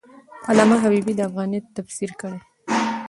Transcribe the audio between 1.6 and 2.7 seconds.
تفسیر کړی دی.